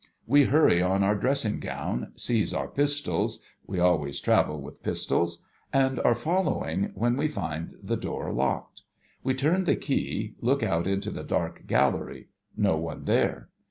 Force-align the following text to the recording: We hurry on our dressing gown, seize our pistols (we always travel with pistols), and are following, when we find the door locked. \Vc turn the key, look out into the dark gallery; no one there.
We 0.25 0.45
hurry 0.45 0.81
on 0.81 1.03
our 1.03 1.13
dressing 1.13 1.59
gown, 1.59 2.13
seize 2.15 2.55
our 2.55 2.67
pistols 2.67 3.43
(we 3.67 3.77
always 3.77 4.19
travel 4.19 4.59
with 4.59 4.81
pistols), 4.81 5.43
and 5.71 5.99
are 5.99 6.15
following, 6.15 6.89
when 6.95 7.15
we 7.15 7.27
find 7.27 7.75
the 7.83 7.97
door 7.97 8.33
locked. 8.33 8.81
\Vc 9.23 9.37
turn 9.37 9.63
the 9.65 9.75
key, 9.75 10.33
look 10.39 10.63
out 10.63 10.87
into 10.87 11.11
the 11.11 11.23
dark 11.23 11.67
gallery; 11.67 12.29
no 12.57 12.77
one 12.77 13.05
there. 13.05 13.49